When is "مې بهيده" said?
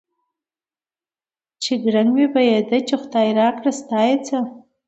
2.15-2.77